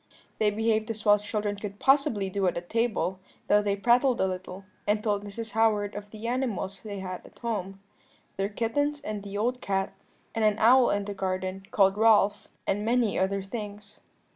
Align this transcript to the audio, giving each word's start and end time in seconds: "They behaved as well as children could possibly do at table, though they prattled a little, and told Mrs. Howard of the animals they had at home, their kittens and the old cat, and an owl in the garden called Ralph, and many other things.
"They 0.39 0.49
behaved 0.49 0.89
as 0.89 1.05
well 1.05 1.13
as 1.13 1.23
children 1.23 1.57
could 1.57 1.77
possibly 1.77 2.27
do 2.31 2.47
at 2.47 2.69
table, 2.69 3.19
though 3.47 3.61
they 3.61 3.75
prattled 3.75 4.19
a 4.19 4.25
little, 4.25 4.65
and 4.87 5.03
told 5.03 5.23
Mrs. 5.23 5.51
Howard 5.51 5.93
of 5.93 6.09
the 6.09 6.25
animals 6.25 6.81
they 6.81 7.01
had 7.01 7.23
at 7.23 7.37
home, 7.37 7.79
their 8.35 8.49
kittens 8.49 8.99
and 9.01 9.21
the 9.21 9.37
old 9.37 9.61
cat, 9.61 9.93
and 10.33 10.43
an 10.43 10.57
owl 10.57 10.89
in 10.89 11.05
the 11.05 11.13
garden 11.13 11.67
called 11.69 11.99
Ralph, 11.99 12.47
and 12.65 12.83
many 12.83 13.19
other 13.19 13.43
things. 13.43 13.99